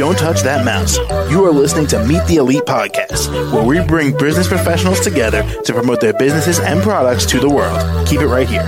Don't 0.00 0.16
touch 0.16 0.40
that 0.44 0.64
mouse. 0.64 0.96
You 1.30 1.44
are 1.44 1.52
listening 1.52 1.86
to 1.88 2.02
Meet 2.06 2.24
the 2.24 2.36
Elite 2.36 2.62
Podcast, 2.62 3.30
where 3.52 3.62
we 3.62 3.86
bring 3.86 4.16
business 4.16 4.48
professionals 4.48 4.98
together 5.00 5.42
to 5.64 5.74
promote 5.74 6.00
their 6.00 6.14
businesses 6.14 6.58
and 6.58 6.82
products 6.82 7.26
to 7.26 7.38
the 7.38 7.50
world. 7.50 8.08
Keep 8.08 8.22
it 8.22 8.26
right 8.26 8.48
here. 8.48 8.66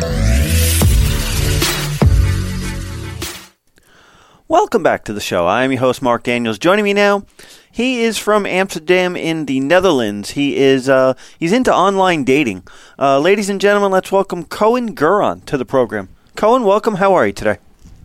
Welcome 4.47 4.83
back 4.83 5.05
to 5.05 5.15
the 5.15 5.23
show. 5.23 5.47
I 5.47 5.65
am 5.65 5.73
your 5.73 5.81
host, 5.81 6.03
Mark 6.03 6.23
Daniels. 6.25 6.59
Joining 6.59 6.85
me 6.85 6.93
now, 6.93 7.25
he 7.71 8.03
is 8.03 8.19
from 8.19 8.45
Amsterdam 8.45 9.17
in 9.17 9.47
the 9.47 9.61
Netherlands. 9.61 10.33
He 10.33 10.59
is 10.59 10.91
uh, 10.91 11.15
he's 11.39 11.55
into 11.55 11.75
online 11.75 12.25
dating. 12.25 12.65
Uh, 12.99 13.19
ladies 13.19 13.49
and 13.49 13.59
gentlemen, 13.59 13.91
let's 13.91 14.13
welcome 14.13 14.45
Koen 14.45 14.95
Geron 14.95 15.47
to 15.47 15.57
the 15.57 15.65
program. 15.65 16.11
Cohen, 16.37 16.65
welcome. 16.65 16.97
How 16.97 17.15
are 17.15 17.27
you 17.27 17.33
today? 17.33 17.57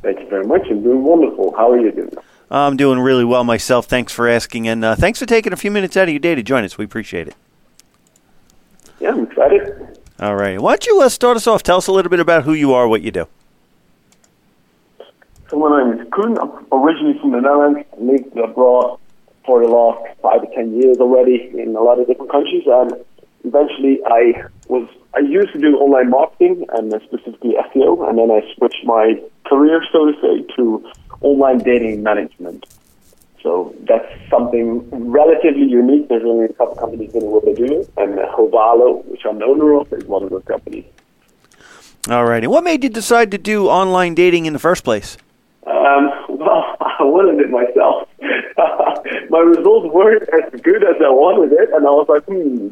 Thank 0.01 0.21
you 0.21 0.29
very 0.29 0.45
much. 0.45 0.61
I'm 0.71 0.81
doing 0.81 1.03
wonderful. 1.03 1.53
How 1.57 1.69
are 1.69 1.77
you 1.77 1.91
doing? 1.91 2.15
I'm 2.49 2.77
doing 2.77 2.99
really 2.99 3.25
well 3.25 3.43
myself. 3.43 3.87
Thanks 3.87 4.13
for 4.13 4.27
asking, 4.27 4.67
and 4.67 4.83
uh, 4.83 4.95
thanks 4.95 5.19
for 5.19 5.25
taking 5.25 5.51
a 5.51 5.57
few 5.57 5.71
minutes 5.71 5.97
out 5.97 6.03
of 6.03 6.09
your 6.09 6.19
day 6.19 6.35
to 6.35 6.43
join 6.43 6.63
us. 6.63 6.77
We 6.77 6.85
appreciate 6.85 7.27
it. 7.27 7.35
Yeah, 8.99 9.09
I'm 9.09 9.25
excited. 9.25 9.99
All 10.19 10.35
right. 10.35 10.59
Why 10.59 10.71
don't 10.71 10.85
you 10.87 11.01
uh, 11.01 11.09
start 11.09 11.37
us 11.37 11.45
off? 11.45 11.61
Tell 11.61 11.77
us 11.77 11.87
a 11.87 11.91
little 11.91 12.09
bit 12.09 12.19
about 12.19 12.43
who 12.43 12.53
you 12.53 12.73
are, 12.73 12.87
what 12.87 13.01
you 13.01 13.11
do. 13.11 13.27
So 15.49 15.57
my 15.59 15.83
name 15.83 15.99
is 15.99 16.07
Koen. 16.11 16.37
I'm 16.39 16.51
originally 16.71 17.17
from 17.19 17.31
the 17.31 17.41
Netherlands. 17.41 17.87
I 17.93 18.01
lived 18.01 18.37
abroad 18.37 18.99
for 19.45 19.61
the 19.61 19.67
last 19.69 20.19
five 20.21 20.41
to 20.41 20.55
ten 20.55 20.73
years 20.73 20.97
already 20.97 21.51
in 21.53 21.75
a 21.75 21.81
lot 21.81 21.99
of 21.99 22.07
different 22.07 22.31
countries, 22.31 22.63
and 22.65 22.93
eventually 23.43 23.99
I 24.05 24.47
was 24.67 24.89
I 25.13 25.19
used 25.19 25.53
to 25.53 25.59
do 25.59 25.77
online 25.77 26.09
marketing 26.09 26.65
and 26.73 26.91
specifically 27.03 27.55
SEO, 27.71 28.09
and 28.09 28.17
then 28.17 28.31
I 28.31 28.41
switched 28.55 28.83
my 28.83 29.21
career, 29.45 29.81
so 29.91 30.11
to 30.11 30.13
say, 30.21 30.55
to 30.57 30.91
online 31.21 31.59
dating 31.59 32.03
management. 32.03 32.65
So 33.41 33.73
that's 33.87 34.07
something 34.29 34.89
relatively 34.91 35.65
unique. 35.65 36.09
There's 36.09 36.25
only 36.25 36.45
a 36.45 36.53
couple 36.53 36.75
companies 36.75 37.13
doing 37.13 37.27
what 37.27 37.45
they're 37.45 37.53
doing, 37.53 37.85
and 37.97 38.19
uh, 38.19 38.35
Hovalo, 38.35 39.05
which 39.05 39.21
I'm 39.25 39.39
the 39.39 39.45
owner 39.45 39.79
of, 39.79 39.91
is 39.93 40.05
one 40.05 40.23
of 40.23 40.29
those 40.29 40.43
companies. 40.43 40.85
All 42.09 42.25
righty. 42.25 42.47
What 42.47 42.63
made 42.63 42.83
you 42.83 42.89
decide 42.89 43.31
to 43.31 43.37
do 43.37 43.67
online 43.67 44.15
dating 44.15 44.45
in 44.45 44.53
the 44.53 44.59
first 44.59 44.83
place? 44.83 45.17
Um, 45.65 46.09
well, 46.29 46.77
I 46.79 47.03
wanted 47.03 47.39
it 47.45 47.49
myself. 47.49 48.09
My 49.29 49.39
results 49.39 49.93
weren't 49.93 50.23
as 50.29 50.59
good 50.61 50.83
as 50.83 50.95
I 50.99 51.09
wanted 51.09 51.53
it, 51.53 51.69
and 51.73 51.85
I 51.85 51.89
was 51.89 52.07
like, 52.09 52.23
hmm, 52.23 52.69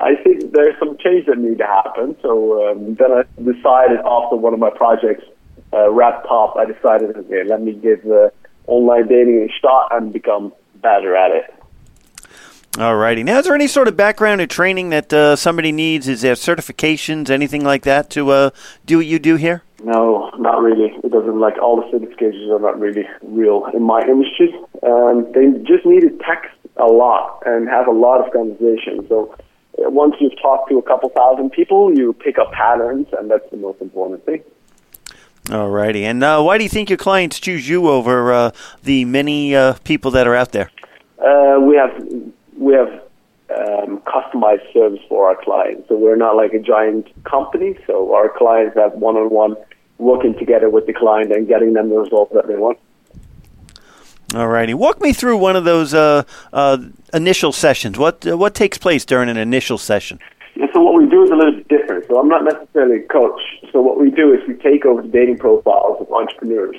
I 0.00 0.14
think 0.16 0.52
there's 0.52 0.78
some 0.78 0.96
change 0.98 1.26
that 1.26 1.38
need 1.38 1.58
to 1.58 1.66
happen. 1.66 2.16
So 2.22 2.70
um, 2.70 2.94
then 2.94 3.12
I 3.12 3.22
decided 3.38 3.98
after 4.04 4.36
one 4.36 4.54
of 4.54 4.60
my 4.60 4.70
projects 4.70 5.24
uh, 5.72 5.90
wrapped 5.90 6.26
up, 6.30 6.56
I 6.56 6.64
decided, 6.64 7.16
okay, 7.16 7.44
let 7.44 7.62
me 7.62 7.72
give 7.72 8.04
uh, 8.06 8.30
online 8.66 9.08
dating 9.08 9.48
a 9.48 9.52
shot 9.60 9.88
and 9.92 10.12
become 10.12 10.52
better 10.76 11.16
at 11.16 11.30
it. 11.32 11.54
All 12.78 12.96
righty. 12.96 13.22
Now, 13.22 13.38
is 13.38 13.46
there 13.46 13.54
any 13.54 13.68
sort 13.68 13.88
of 13.88 13.96
background 13.96 14.42
or 14.42 14.46
training 14.46 14.90
that 14.90 15.10
uh, 15.10 15.34
somebody 15.34 15.72
needs? 15.72 16.08
Is 16.08 16.20
there 16.20 16.34
certifications, 16.34 17.30
anything 17.30 17.64
like 17.64 17.84
that, 17.84 18.10
to 18.10 18.30
uh, 18.30 18.50
do 18.84 18.98
what 18.98 19.06
you 19.06 19.18
do 19.18 19.36
here? 19.36 19.62
No, 19.82 20.30
not 20.38 20.60
really. 20.60 20.94
It 21.02 21.10
doesn't 21.10 21.40
like 21.40 21.56
all 21.58 21.76
the 21.76 21.86
certifications 21.96 22.50
are 22.50 22.58
not 22.58 22.78
really 22.78 23.08
real 23.22 23.66
in 23.72 23.82
my 23.82 24.02
industry. 24.02 24.54
Um, 24.82 25.26
they 25.32 25.46
just 25.64 25.86
need 25.86 26.00
to 26.00 26.10
text 26.26 26.50
a 26.76 26.84
lot 26.84 27.42
and 27.46 27.66
have 27.66 27.86
a 27.86 27.92
lot 27.92 28.26
of 28.26 28.30
conversation. 28.32 29.06
So 29.08 29.34
uh, 29.78 29.88
once 29.90 30.16
you've 30.20 30.38
talked 30.42 30.68
to 30.68 30.78
a 30.78 30.82
couple 30.82 31.08
thousand 31.10 31.50
people, 31.52 31.96
you 31.96 32.12
pick 32.12 32.36
up 32.38 32.52
patterns, 32.52 33.06
and 33.18 33.30
that's 33.30 33.48
the 33.50 33.56
most 33.56 33.80
important 33.80 34.24
thing. 34.26 34.42
All 35.50 35.70
righty. 35.70 36.04
And 36.04 36.24
uh, 36.24 36.42
why 36.42 36.58
do 36.58 36.64
you 36.64 36.70
think 36.70 36.90
your 36.90 36.96
clients 36.96 37.38
choose 37.38 37.68
you 37.68 37.88
over 37.88 38.32
uh, 38.32 38.50
the 38.82 39.04
many 39.04 39.54
uh, 39.54 39.74
people 39.84 40.10
that 40.12 40.26
are 40.26 40.34
out 40.34 40.52
there? 40.52 40.70
Uh, 41.18 41.58
we 41.60 41.76
have 41.76 42.06
we 42.58 42.74
have 42.74 43.02
um, 43.56 44.00
customized 44.00 44.72
service 44.72 45.00
for 45.08 45.28
our 45.28 45.42
clients. 45.42 45.88
So 45.88 45.96
we're 45.96 46.16
not 46.16 46.36
like 46.36 46.52
a 46.52 46.58
giant 46.58 47.10
company. 47.24 47.78
So 47.86 48.14
our 48.14 48.28
clients 48.28 48.76
have 48.76 48.94
one-on-one 48.94 49.56
working 49.98 50.36
together 50.38 50.68
with 50.68 50.86
the 50.86 50.92
client 50.92 51.32
and 51.32 51.46
getting 51.46 51.72
them 51.74 51.90
the 51.90 51.98
results 51.98 52.32
that 52.34 52.48
they 52.48 52.56
want. 52.56 52.78
Alrighty. 54.30 54.74
Walk 54.74 55.00
me 55.00 55.12
through 55.12 55.36
one 55.36 55.54
of 55.54 55.64
those 55.64 55.94
uh, 55.94 56.24
uh, 56.52 56.78
initial 57.14 57.52
sessions. 57.52 57.96
What 57.96 58.26
uh, 58.26 58.36
what 58.36 58.56
takes 58.56 58.76
place 58.76 59.04
during 59.04 59.28
an 59.28 59.36
initial 59.36 59.78
session? 59.78 60.18
Yeah, 60.56 60.66
so 60.72 60.80
what 60.80 60.94
we 60.94 61.06
do 61.06 61.22
is 61.22 61.30
a 61.30 61.36
little 61.36 61.52
bit 61.52 61.68
different. 61.68 62.06
So 62.08 62.18
I'm 62.18 62.28
not 62.28 62.44
necessarily 62.44 63.04
a 63.04 63.08
coach. 63.08 63.40
So 63.72 63.82
what 63.82 64.00
we 64.00 64.10
do 64.10 64.32
is 64.32 64.40
we 64.48 64.54
take 64.54 64.86
over 64.86 65.02
the 65.02 65.08
dating 65.08 65.36
profiles 65.36 66.00
of 66.00 66.10
entrepreneurs. 66.10 66.76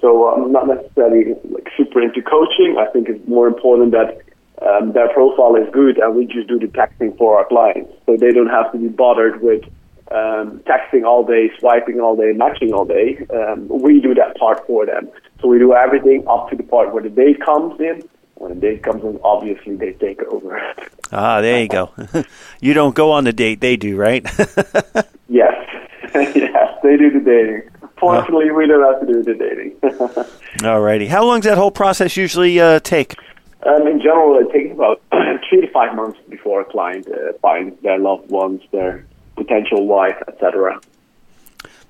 So 0.00 0.28
I'm 0.28 0.52
not 0.52 0.68
necessarily 0.68 1.34
like 1.50 1.68
super 1.76 2.00
into 2.00 2.22
coaching. 2.22 2.76
I 2.78 2.86
think 2.92 3.08
it's 3.08 3.26
more 3.26 3.48
important 3.48 3.90
that 3.90 4.22
um, 4.62 4.92
their 4.92 5.08
profile 5.12 5.56
is 5.56 5.68
good 5.72 5.98
and 5.98 6.14
we 6.14 6.26
just 6.26 6.46
do 6.46 6.60
the 6.60 6.68
texting 6.68 7.16
for 7.18 7.36
our 7.36 7.44
clients. 7.46 7.90
So 8.06 8.16
they 8.16 8.30
don't 8.30 8.50
have 8.50 8.70
to 8.70 8.78
be 8.78 8.86
bothered 8.86 9.42
with 9.42 9.64
um, 10.12 10.62
texting 10.62 11.04
all 11.04 11.24
day, 11.24 11.50
swiping 11.58 12.00
all 12.00 12.14
day, 12.14 12.32
matching 12.32 12.72
all 12.72 12.84
day. 12.84 13.18
Um, 13.34 13.66
we 13.68 14.00
do 14.00 14.14
that 14.14 14.36
part 14.38 14.64
for 14.64 14.86
them. 14.86 15.10
So 15.40 15.48
we 15.48 15.58
do 15.58 15.74
everything 15.74 16.24
up 16.28 16.50
to 16.50 16.56
the 16.56 16.62
part 16.62 16.94
where 16.94 17.02
the 17.02 17.10
date 17.10 17.44
comes 17.44 17.80
in. 17.80 18.08
When 18.36 18.54
the 18.54 18.60
date 18.60 18.84
comes 18.84 19.02
in, 19.02 19.18
obviously 19.24 19.74
they 19.74 19.92
take 19.94 20.22
over. 20.22 20.62
Ah, 21.12 21.40
there 21.40 21.62
you 21.62 21.68
go. 21.68 21.90
you 22.60 22.74
don't 22.74 22.94
go 22.94 23.12
on 23.12 23.24
the 23.24 23.32
date; 23.32 23.60
they 23.60 23.76
do, 23.76 23.96
right? 23.96 24.24
yes, 25.28 25.54
yes, 26.14 26.78
they 26.82 26.96
do 26.96 27.10
the 27.10 27.22
dating. 27.24 27.62
Fortunately, 27.98 28.50
we 28.52 28.66
don't 28.66 28.84
have 28.84 29.00
to 29.00 29.12
do 29.12 29.22
the 29.22 29.34
dating. 29.34 29.72
Alrighty. 30.60 31.08
How 31.08 31.24
long 31.24 31.40
does 31.40 31.50
that 31.50 31.58
whole 31.58 31.72
process 31.72 32.16
usually 32.16 32.60
uh, 32.60 32.78
take? 32.80 33.16
Um, 33.64 33.86
in 33.88 34.00
general, 34.00 34.38
it 34.38 34.52
takes 34.52 34.72
about 34.72 35.02
three 35.48 35.62
to 35.62 35.70
five 35.72 35.96
months 35.96 36.18
before 36.28 36.60
a 36.60 36.64
client 36.64 37.08
uh, 37.08 37.32
finds 37.42 37.80
their 37.82 37.98
loved 37.98 38.30
ones, 38.30 38.62
their 38.70 39.04
potential 39.34 39.86
wife, 39.86 40.16
etc. 40.28 40.80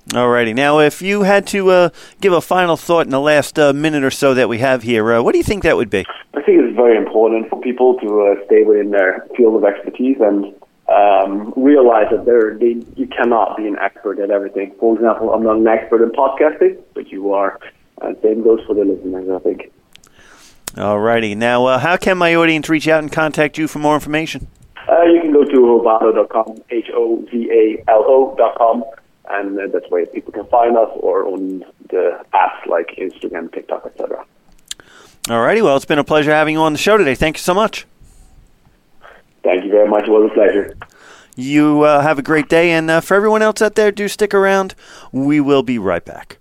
Alrighty. 0.09 0.55
Now, 0.55 0.79
if 0.79 1.03
you 1.03 1.25
had 1.25 1.47
to 1.49 1.71
uh, 1.71 1.89
give 2.23 2.33
a 2.33 2.41
final 2.41 2.79
thought 2.79 3.05
in 3.05 3.11
the 3.11 3.21
last 3.21 3.59
uh, 3.59 3.75
minute 3.75 4.03
or 4.03 4.11
so 4.11 4.33
that 4.33 4.49
we 4.49 4.59
have 4.59 4.83
here, 4.83 5.13
uh, 5.13 5.23
what 5.23 5.33
do 5.33 5.39
you 5.39 5.45
think 5.45 5.63
that 5.65 5.77
would 5.77 5.91
be? 5.91 6.07
I 6.49 6.51
think 6.51 6.65
it's 6.65 6.77
very 6.77 6.97
important 6.97 7.51
for 7.51 7.61
people 7.61 7.99
to 7.99 8.23
uh, 8.23 8.37
stay 8.47 8.63
within 8.63 8.91
their 8.91 9.27
field 9.37 9.55
of 9.57 9.65
expertise 9.65 10.17
and 10.19 10.55
um, 10.89 11.53
realize 11.59 12.07
that 12.11 12.25
they're, 12.25 12.57
they, 12.57 12.83
you 12.97 13.07
cannot 13.07 13.59
be 13.59 13.67
an 13.67 13.79
expert 13.79 14.19
at 14.19 14.31
everything. 14.31 14.75
For 14.81 14.95
example, 14.97 15.35
I'm 15.35 15.43
not 15.43 15.59
an 15.59 15.69
expert 15.69 16.03
in 16.03 16.09
podcasting, 16.09 16.83
but 16.95 17.09
you 17.09 17.35
are. 17.35 17.61
And 18.01 18.17
same 18.23 18.43
goes 18.43 18.65
for 18.67 18.73
the 18.73 18.87
listeners, 18.87 19.29
I 19.29 19.39
think. 19.41 19.71
Alrighty. 20.69 21.37
Now, 21.37 21.67
uh, 21.67 21.79
how 21.81 21.99
can 21.99 22.17
my 22.17 22.35
audience 22.35 22.71
reach 22.71 22.89
out 22.89 23.03
and 23.03 23.13
contact 23.13 23.59
you 23.59 23.69
for 23.69 23.81
more 23.81 23.93
information? 23.93 24.47
Uh, 24.89 25.03
you 25.03 25.21
can 25.21 25.35
go 25.35 25.45
to 25.45 25.53
hovalo.com, 25.53 26.63
H-O-V-A-L-O.com, 26.71 27.75
and 29.29 29.61
uh, 29.61 29.67
that's 29.71 29.91
where 29.91 30.07
people 30.07 30.33
can 30.33 30.47
find 30.47 30.79
us, 30.79 30.89
or 30.95 31.27
on 31.27 31.63
the 31.91 32.19
apps 32.33 32.65
like 32.67 32.97
Instagram, 32.97 33.53
TikTok, 33.53 33.85
etc. 33.85 34.25
Alrighty. 35.29 35.63
Well, 35.63 35.77
it's 35.77 35.85
been 35.85 35.99
a 35.99 36.05
pleasure 36.05 36.31
having 36.31 36.55
you 36.55 36.61
on 36.61 36.73
the 36.73 36.79
show 36.79 36.97
today. 36.97 37.15
Thank 37.15 37.37
you 37.37 37.43
so 37.43 37.53
much. 37.53 37.87
Thank 39.43 39.65
you 39.65 39.71
very 39.71 39.89
much. 39.89 40.05
It 40.05 40.11
was 40.11 40.31
a 40.31 40.35
pleasure. 40.35 40.75
You 41.37 41.83
uh, 41.83 42.01
have 42.01 42.19
a 42.19 42.23
great 42.23 42.49
day, 42.49 42.71
and 42.73 42.91
uh, 42.91 43.01
for 43.01 43.15
everyone 43.15 43.43
else 43.43 43.63
out 43.63 43.75
there, 43.75 43.93
do 43.93 44.09
stick 44.09 44.35
around. 44.35 44.75
We 45.13 45.41
will 45.41 45.63
be 45.63 45.79
right 45.79 46.05
back. 46.05 46.39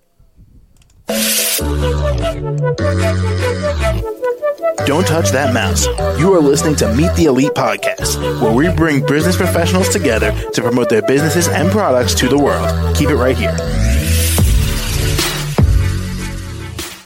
Don't 4.86 5.06
touch 5.06 5.31
that 5.31 5.54
mouse. 5.54 5.86
You 6.18 6.34
are 6.34 6.40
listening 6.40 6.75
to 6.78 6.94
Meet 6.96 7.14
the 7.16 7.25
Elite 7.25 7.52
Podcast, 7.52 8.42
where 8.42 8.54
we 8.54 8.74
bring 8.74 9.06
business 9.06 9.36
professionals 9.36 9.90
together 9.90 10.31
to 10.54 10.62
promote 10.62 10.88
their 10.88 11.02
businesses 11.02 11.50
and 11.50 11.69
products 11.69 12.16
to 12.16 12.30
the 12.30 12.38
world. 12.38 12.96
Keep 12.96 13.09
it 13.09 13.16
right 13.16 13.38
here. 13.38 13.56